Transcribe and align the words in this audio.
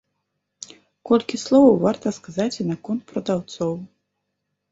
Колькі 1.09 1.39
словаў 1.41 1.75
варта 1.83 2.13
сказаць 2.17 2.55
і 2.61 2.67
наконт 2.71 3.01
прадаўцоў. 3.13 3.73